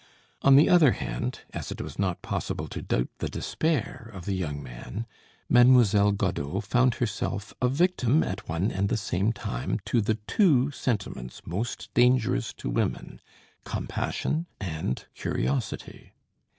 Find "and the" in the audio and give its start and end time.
8.71-8.97